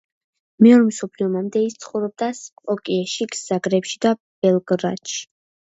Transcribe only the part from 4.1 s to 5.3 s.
ბელგრადში.